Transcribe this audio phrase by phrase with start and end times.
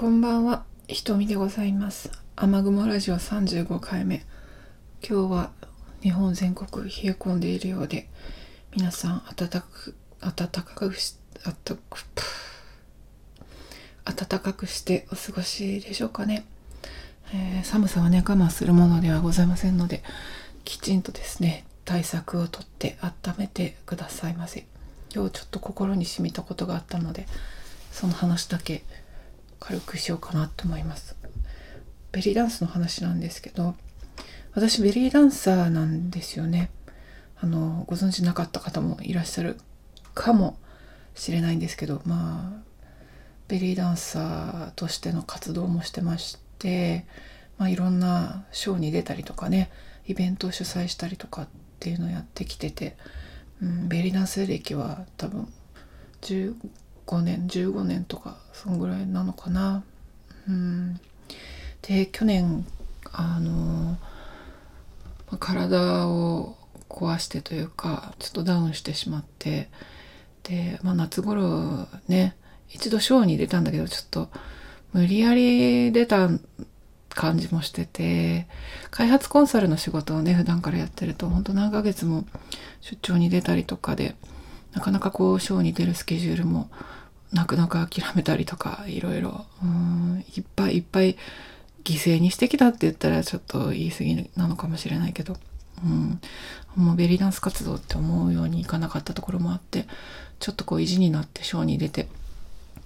[0.00, 2.10] こんばんは、ひとみでございます。
[2.34, 4.24] 雨雲ラジオ35回目。
[5.06, 5.50] 今日は
[6.00, 8.08] 日本全国冷え込んでいるようで、
[8.74, 11.80] 皆さん暖かく、暖かくし、あったく、
[14.06, 16.46] 暖かくしてお過ごしでしょうかね。
[17.34, 20.02] えー寒さはね、我慢するものではございませんので、
[20.64, 24.66] きちんとですね、対策をとって温めてくださいませ。
[25.14, 27.26] 今日ちょっと心に染みたことがあったので、
[27.92, 28.82] その話だけ
[29.60, 31.14] 軽くしようかなと思います。
[32.12, 33.76] ベリーダンスの話なんですけど、
[34.52, 36.70] 私ベリーダンサーなんですよね。
[37.36, 39.58] あの、ご存知なかった方もいらっしゃる
[40.14, 40.58] かも
[41.14, 42.70] しれないんですけど、まあ、
[43.48, 47.06] ベリーダンサーとしての活動もしてまして、
[47.58, 49.70] まあ、いろんなショーに出たりとかね、
[50.06, 52.96] イベントを主催したりとかっていうのをやってきてて、
[53.62, 55.52] うん、ベリーダンス歴は多分
[56.22, 56.54] 15
[57.10, 59.82] 5年15年とかそんぐらいなのかな。
[60.48, 61.00] うん、
[61.82, 62.64] で去年
[63.12, 63.98] あの
[65.38, 66.56] 体を
[66.88, 69.68] 壊してというかちょっとダウンしてしまって
[70.44, 72.36] で、まあ、夏頃ね
[72.68, 74.28] 一度ショーに出たんだけどちょっと
[74.92, 76.28] 無理やり出た
[77.08, 78.46] 感じもしてて
[78.90, 82.24] 開発コンサルの仕事をね普段からやってると本当何ヶ月も
[82.80, 84.14] 出張に出たりとかで
[84.72, 86.70] なかなかこうショーに出るスケジュールも
[87.32, 89.46] なくなく諦めたりとかいろいろ
[90.36, 91.16] いっぱいいっぱい
[91.84, 95.36] 犠牲にしてきたって言ったらちょっと言い過ぎなのかもしれないけど、
[95.84, 96.20] うん、
[96.76, 99.86] もうベリーダンス活動って思うようにいかなかったところもあって
[100.38, 102.08] ちょっとこう意地になってショーに出て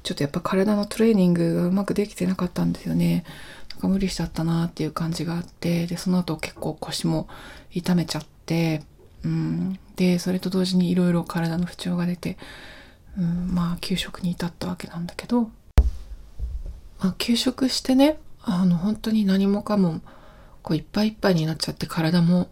[0.02, 3.24] ちょっとやっぱ体のトレーニングがうまくできてなかったんですよね。
[3.70, 7.26] なんか無理しちゃったなっていう感じがあってでその後結構腰も
[7.72, 8.82] 痛めちゃって、
[9.24, 12.36] うん、でそれと同時にいろいろ体の不調が出て、
[13.18, 15.50] うん、まあ休職に至ったわけなんだけど、
[17.00, 20.00] まあ、休職してねあの本当に何もかも
[20.62, 22.48] こういっぱいいっぱいになっちゃって体も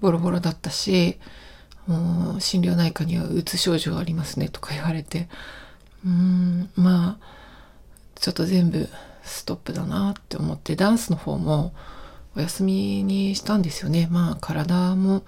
[0.00, 1.18] ボロボロだったし
[1.86, 5.28] もう心療内科にはうつ症状ありますねとか言われて
[6.04, 7.26] うんまあ
[8.16, 8.88] ちょっと全部
[9.22, 11.72] ストップだなって思ってダンスの方も
[12.36, 15.22] お休みにしたんですよねまあ体も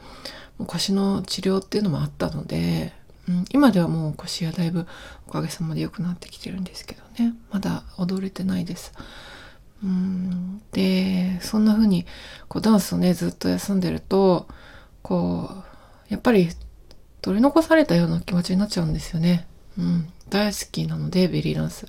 [0.67, 2.93] 腰の治療っていうのもあったので、
[3.29, 4.87] うん、今ではもう腰はだいぶ
[5.27, 8.93] おかげさまで良くなってきてるんですけどねまだ踊れてないです。
[9.83, 12.05] うんでそんな風に
[12.49, 14.49] こうダンスをねずっと休んでると
[15.03, 15.51] こ
[16.11, 16.49] うやっぱり
[17.23, 19.47] 取り残されたような気持ちになっちゃうんですよね。
[19.79, 21.89] うん、大好きなのでベリーダンスっ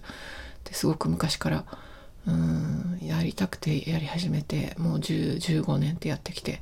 [0.64, 1.66] てすごく昔から
[2.28, 6.62] うんやりたくてやり始めてもう10 15年ってやってきて、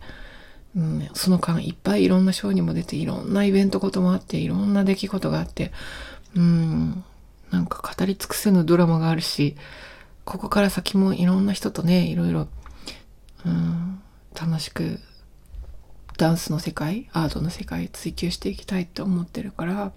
[0.76, 5.72] うん、その間いっぱいいろんなショーにも出ていろんなイベントこともあっていろんな出来事があって
[6.36, 7.04] うん
[7.52, 9.56] なんか語り尽くせぬドラマがあるし
[10.26, 12.48] ここから先もいろんな人とねいろいろ、
[13.46, 14.02] うん、
[14.40, 15.00] 楽しく
[16.18, 19.92] ダンスの世界アートの世界追求していきたいって思ってるから、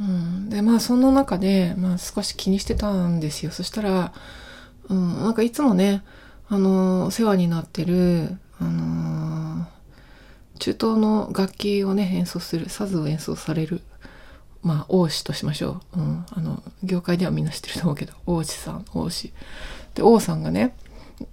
[0.00, 3.52] うん、でまあその中で、まあ、少し気にしてたんですよ。
[3.52, 4.12] そしたら、
[4.88, 6.02] うん、なんかいつもね
[6.48, 9.66] あのお世話になってるあの
[10.58, 13.82] 中東の楽器をね演奏するサズを演奏される
[14.62, 19.32] まあ王子としましょう、うん、あの業界ではみんな知ってると思うけど王子さん王子。
[19.94, 20.74] で王さんがね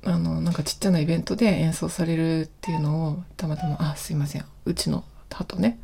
[0.03, 4.45] あのなんかちっちゃなイベントで演奏されるっていうのをたまたま「あすいません。
[4.65, 5.79] うちの鳩ね、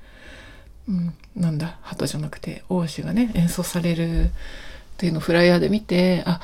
[0.87, 4.29] うん、なんだ鳩じゃなくて王子がね演奏されるっ
[4.97, 6.41] ていうのをフライヤーで見てあ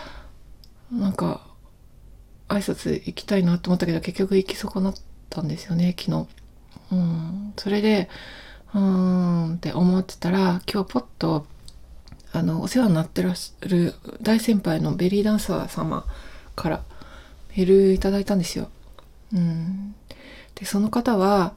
[0.92, 1.42] なんか
[2.48, 4.96] 挨拶行きたいなと思ったけど結局行き損なっ
[5.30, 6.28] たんですよね昨日。
[6.92, 8.10] うん、それで
[8.74, 11.46] うーんって思ってたら今日ポッと
[12.32, 16.06] あのお世話になってらっしゃる大先輩のベリーダンサー様
[16.56, 16.84] から
[17.56, 18.70] メールいただいたんですよ。
[19.34, 19.96] うん、
[20.56, 21.54] でその方は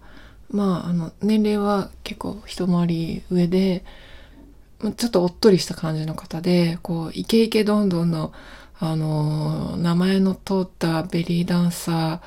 [0.52, 3.84] まああの年齢は結構一回り上で
[4.96, 8.32] ちょっとおっとりした感じの方でこうイケイケどんどんの
[8.78, 12.20] あの名前の通ったベリーダンサ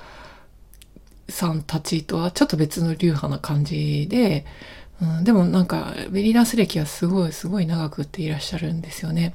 [1.28, 4.46] ーさんたちとはちょっと別の流派な感じで、
[5.02, 9.34] うん、でもなんかベリーダンス歴はすごいすごい長くっていらっしゃるんですよね。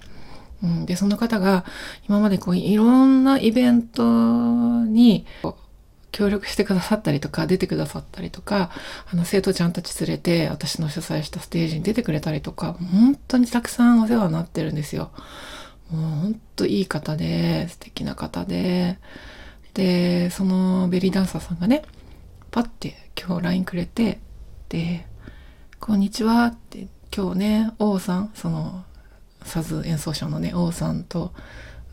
[0.62, 1.64] うん、でその方が
[2.08, 4.02] 今までこういろんなイベント
[4.84, 5.26] に
[6.12, 8.70] 協力してくださったりとか出てくださったりとか
[9.12, 15.10] あの生徒ちゃんたち連れて私の主催したステージに出てくれたりとか本当にたくさんお世話になってるんですよ。
[15.90, 18.98] もう本当いい方で素敵な方で
[19.74, 21.82] でそのベリーダンサーさんがね
[22.50, 24.20] パッて今日 LINE くれて
[24.68, 25.06] で
[25.80, 28.84] 「こんにちは」って今日ね王さんその
[29.44, 31.32] サズ演奏者のね王さんと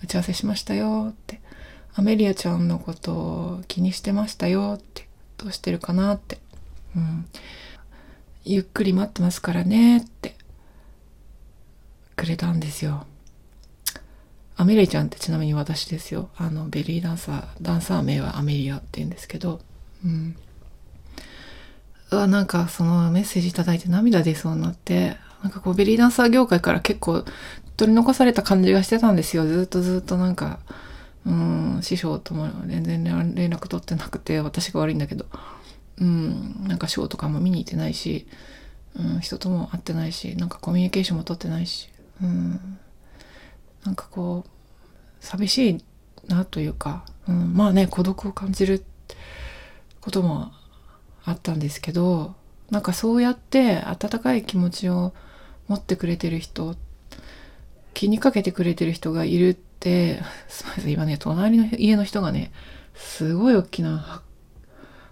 [0.03, 1.41] 打ち合わせしましたよって
[1.97, 5.07] アメリアちゃんのこと気にしてましたよって
[5.37, 6.37] どうしてるかなって。
[6.95, 7.25] うん。
[8.45, 10.35] ゆっくり待ってますからねって。
[12.15, 13.07] くれたんですよ。
[14.57, 16.29] アメリアちゃんってちなみに私ですよ。
[16.37, 19.59] あのベリーダンサーダンサー名はアメリアって言うんですけど。
[20.05, 20.35] うん。
[22.11, 25.17] うわなんかそのメッセージいただいて涙出そうになって。
[25.41, 27.25] なんかこうベリーダンサー業界から結構
[27.75, 29.47] 取り残された感じがしてたんですよ。
[29.47, 30.59] ずっとずっとなんか
[31.27, 31.31] う
[31.79, 35.25] ん師匠とも全然連絡取ってなくて私が悪いんだけど。
[35.99, 38.27] うんなんかショーとかも見に行ってないし、
[38.95, 41.89] うん、人とも会ってないしなんかコミュニケーションも取ってないし。
[42.21, 42.77] うん
[43.83, 44.49] なんかこう
[45.21, 45.83] 寂しい
[46.27, 48.83] なというか、うん、まあね孤独を感じる
[50.01, 50.51] ことも
[51.23, 52.35] あったんですけど
[52.69, 55.13] なんかそうやって温かい気持ちを
[55.69, 56.75] 持ってくれてる人
[57.93, 59.57] 気にかけてくれてる人がいる
[60.15, 62.51] ってすみません今ね隣の家の人がね
[62.95, 64.21] すごい大きな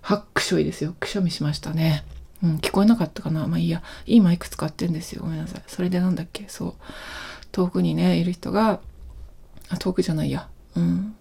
[0.01, 0.95] ハックショイですよ。
[0.99, 2.03] くしゃみしましたね。
[2.43, 3.47] うん聞こえなかったかな。
[3.47, 3.81] まあいいや。
[4.05, 5.23] いいマイク使ってんですよ。
[5.23, 5.63] ごめんなさい。
[5.65, 6.45] それでなんだっけ？
[6.47, 6.73] そう。
[7.51, 8.81] 遠くにねいる人が
[9.69, 10.47] あ遠くじゃないや。
[10.75, 11.15] うん。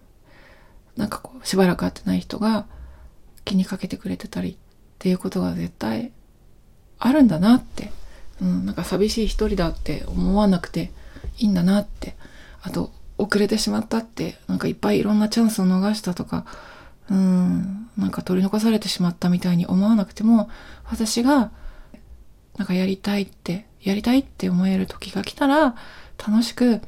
[0.95, 2.67] なんかこうしばらく会ってない人が
[3.43, 4.55] 気にかけてくれてたりっ
[4.99, 6.11] ていうことが絶対
[6.99, 7.91] あるんだなって、
[8.41, 10.91] うん、なんか寂しい一人だって思わなくて
[11.37, 12.15] いいんだなって。
[12.61, 16.45] あと遅れてしまったってなんかいっぱいいろんなチャンスを逃したとか
[17.09, 20.49] うんなんか取り残されてしまったみたいに思わなくても
[20.85, 21.51] 私が
[22.57, 25.75] なんかやりたいってやりたいって思える時が来たら
[26.17, 26.81] 楽しく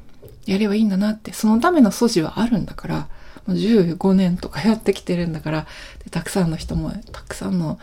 [0.46, 3.08] やればいいんだなってそのための素地はあるんだから
[3.46, 5.66] もう15年とかやってきてるんだから
[6.04, 7.78] でたくさんの人もたくさんの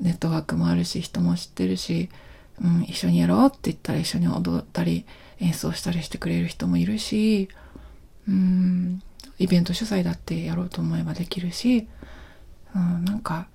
[0.00, 2.10] ネットワークもあるし人も知ってるし、
[2.62, 5.06] うん、一緒にやろうって言ったら一緒に踊ったり
[5.40, 7.48] 演奏したりしてくれる人もいるし、
[8.28, 9.02] うん、
[9.38, 11.88] イベント主催だってやろうと思えばできるし、
[12.74, 13.48] うん、なんか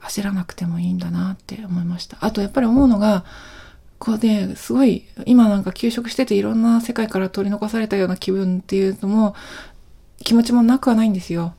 [0.00, 2.18] 焦らなくてもいいんだなって思いました。
[2.20, 3.24] あとやっぱり思うのが
[3.98, 9.34] こうね、すごい今なんか休職してていろんな世界から取り残されたような気分っていうのも
[10.22, 11.54] 気持ちもなくはないんですよ。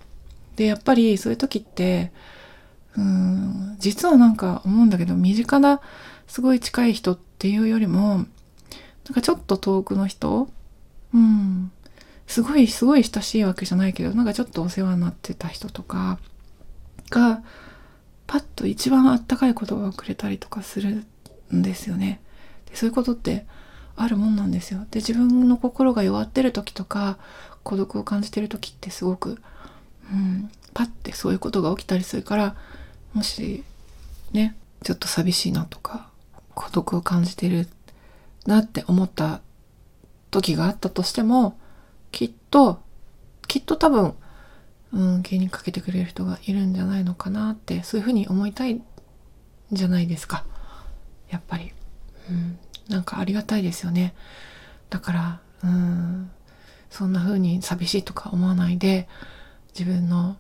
[0.55, 2.11] で、やっぱりそういう時って、
[2.97, 5.81] うん、実はなんか思うんだけど、身近な、
[6.27, 8.25] すごい近い人っていうよりも、なん
[9.13, 10.49] かちょっと遠くの人
[11.13, 11.71] うん。
[12.29, 16.19] すごい、すごい親しいわけじゃないけど、なんかちょっとお世話になってた人とか
[17.09, 17.41] が、
[18.27, 21.05] パッと一番あったかい言葉をくれたりとかする
[21.51, 22.21] んですよね。
[22.69, 23.47] でそういうことって
[23.95, 24.85] あるもんなんですよ。
[24.91, 27.17] で、自分の心が弱ってる時とか、
[27.63, 29.41] 孤独を感じてる時ってすごく、
[30.13, 32.55] うん、パッてそういうことが起きたりするから、
[33.13, 33.63] もし
[34.33, 36.11] ねちょっと寂しいなとか
[36.53, 37.67] 孤独を感じてる
[38.45, 39.41] なって思った
[40.29, 41.57] 時があったとしても
[42.49, 42.81] と
[43.47, 44.13] きっと多分、
[44.93, 48.83] うん、気にかけてくれる人がいるんじゃないのかなってそういうふうに思いたいん
[49.71, 50.45] じゃないですか。
[51.29, 51.71] やっぱり、
[52.29, 54.13] うん、なんかありがたいですよね。
[54.89, 56.31] だからうん
[56.89, 59.07] そんな風に寂しいとか思わないで
[59.77, 60.37] 自分の、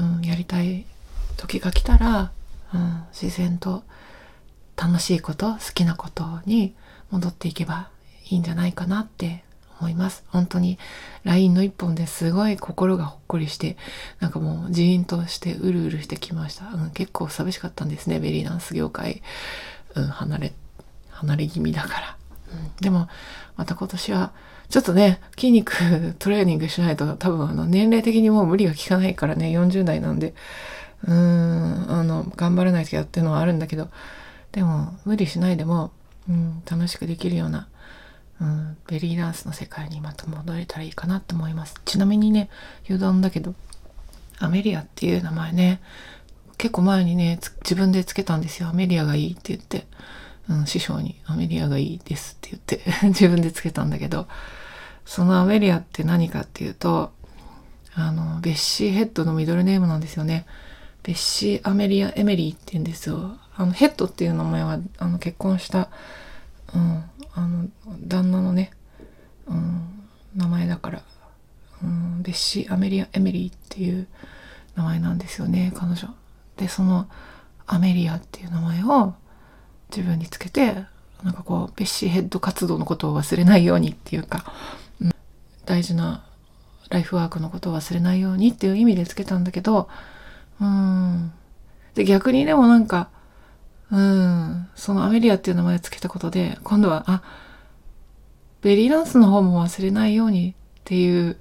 [0.00, 0.86] うん、やりたい
[1.36, 2.32] 時が来たら、
[2.74, 3.84] うん、自然と
[4.76, 6.74] 楽しいこと好きなことに
[7.10, 7.90] 戻っていけば
[8.30, 9.44] いいんじゃないかなって
[9.82, 10.24] 思います。
[10.28, 10.78] 本当に
[11.24, 13.76] LINE の一本ですごい心がほっこりして、
[14.20, 16.66] なんかもうジーンとしてうるうるしてきました。
[16.66, 19.22] うん、結構寂しかったんですね、ベリーダンス業界。
[19.94, 20.52] うん、離れ、
[21.10, 22.16] 離れ気味だから。
[22.52, 23.08] うん、でも、
[23.56, 24.32] また今年は、
[24.68, 30.34] ちょっとね、筋肉トレーニングしないと多分あの年齢的にもう無理が効かないからね、40代なんで、
[31.04, 33.88] うーん、あの、頑張らないとやっていうのはあるんだけど、
[34.52, 35.90] でも、無理しないでも、
[36.28, 37.68] うん、楽しくできるような、
[38.42, 41.76] うん、ベリーダンスの世界にまた戻れたらいいかなと思います。
[41.84, 42.50] ちなみにね、
[42.88, 43.54] 余談だけど、
[44.40, 45.80] アメリアっていう名前ね、
[46.58, 48.68] 結構前にね、自分でつけたんですよ。
[48.68, 49.86] アメリアがいいって言って、
[50.50, 54.26] うん、師匠にアメリアがいいですって言って 自分でつけたんだけど、
[55.06, 57.12] そのアメリアって何かっていうと、
[57.94, 60.46] あの、ベッシーヘッドのミドルネームなんですよね。
[61.04, 63.36] ベッシー・アメリア・エメリーって言うんですよ。
[63.54, 65.90] あの、ヘッドっていう名前は、あの、結婚した、
[66.74, 67.04] うん、
[67.34, 67.68] あの、
[68.06, 68.70] 旦那のね、
[69.46, 71.02] うん、名前だから、
[71.82, 74.06] うん、ベッシー・アメリア・エメリーっていう
[74.76, 76.08] 名前なんですよね、彼女。
[76.56, 77.08] で、その、
[77.66, 79.14] アメリアっていう名前を
[79.90, 80.84] 自分につけて、
[81.22, 84.52] なんかこう、ベッシーヘッド活動のことを忘れないようにっていうか、
[85.00, 85.10] うん、
[85.64, 86.24] 大事な
[86.90, 89.88] ライフワークのことを忘れないようにっていう意味でつけたんだけど、
[90.60, 91.32] うん。
[91.94, 93.08] で、逆にでもなんか、
[93.92, 97.22] うん、そのアメリアっていう名前を付けたことで、今度は、あ、
[98.62, 101.36] ベリーダンスの方も忘れないようにっていう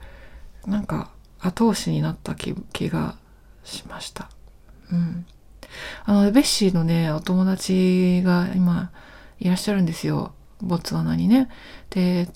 [0.65, 2.53] なんか後押しになった気
[2.89, 3.15] が
[3.63, 4.29] しました。
[4.91, 5.25] うん。
[6.03, 8.91] あの、ベッシーのね、お友達が今
[9.39, 10.34] いらっしゃるんですよ。
[10.62, 11.50] ボツワナにね。
[11.89, 12.27] で、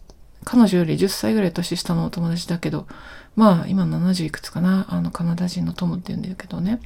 [0.44, 2.88] 彼女より10歳ぐらい年下のお友達だけど、
[3.36, 6.80] まあ今70いくつかな、あのカナダ人のトムって言うんだけどね。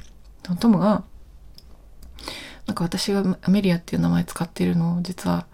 [0.58, 1.04] トムが、
[2.70, 5.46] なんか私がアメリアっていう名前使ってるのを実は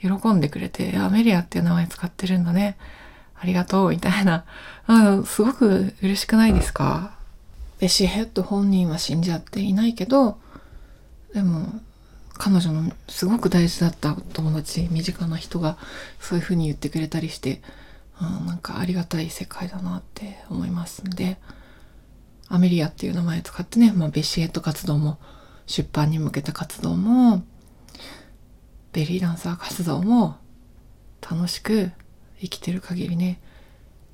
[0.00, 2.76] 喜んでくれて、アメリアっていう名前使ってるんだね。
[3.36, 4.44] ありがとう、みたいな。
[4.88, 7.14] あすごく嬉しくないですか？
[7.78, 10.40] ベシヘッド本人は死んじゃっていないけど、
[11.32, 11.68] でも、
[12.32, 15.78] 彼女のすごく大事だった友達、身近な人が
[16.18, 17.62] そういう風に言ってくれたりして、
[18.20, 21.38] うん、なんかありがたい世界だなって思いますんで、
[22.48, 25.20] アメリアっていう名前を使ってね、まあ、ベシヘッド活動も、
[25.70, 27.44] 出版に向けた活動も、
[28.92, 30.36] ベリーダンサー活動も、
[31.22, 31.92] 楽しく
[32.40, 33.40] 生きてる限りね、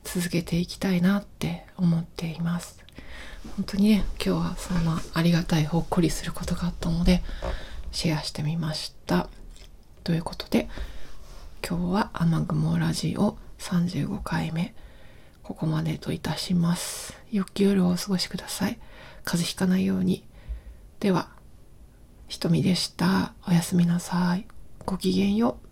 [0.04, 2.84] 続けていきたいなって思っています。
[3.56, 7.22] 本当にね、今日はそんなありがたいほっこりすることがあったので、
[7.90, 9.30] シェアしてみました。
[10.04, 10.68] ということで、
[11.66, 14.74] 今日は雨雲ラジオ35回目、
[15.42, 17.16] ここまでといたします。
[17.32, 18.78] よき夜をお過ごしください。
[19.24, 20.22] 風邪ひかないように。
[21.00, 21.34] では、
[22.28, 23.34] ひとみでした。
[23.48, 24.46] おやすみなさい。
[24.84, 25.65] ごきげんよう。